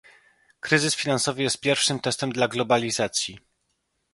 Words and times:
Kryzys 0.61 0.95
finansowy 0.95 1.43
jest 1.43 1.59
pierwszym 1.61 1.99
testem 1.99 2.31
dla 2.31 2.47
globalizacji 2.47 3.39